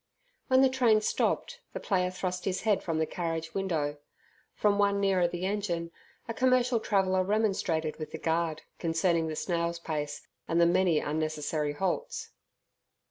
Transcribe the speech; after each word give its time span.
When 0.47 0.61
the 0.61 0.69
train 0.71 1.01
stopped, 1.01 1.59
the 1.73 1.79
player 1.79 2.09
thrust 2.09 2.45
his 2.45 2.61
head 2.61 2.81
from 2.81 2.97
the 2.97 3.05
carriage 3.05 3.53
window. 3.53 3.97
From 4.55 4.79
one 4.79 4.99
nearer 4.99 5.27
the 5.27 5.45
engine, 5.45 5.91
a 6.27 6.33
commercial 6.33 6.79
traveller 6.79 7.23
remonstrated 7.23 7.99
with 7.99 8.09
the 8.11 8.17
guard, 8.17 8.63
concerning 8.79 9.27
the 9.27 9.35
snail's 9.35 9.77
pace 9.77 10.25
and 10.47 10.59
the 10.59 10.65
many 10.65 10.99
unnecessary 10.99 11.73
halts. 11.73 12.31